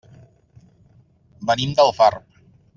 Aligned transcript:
Venim 1.51 1.79
d'Alfarb. 1.81 2.43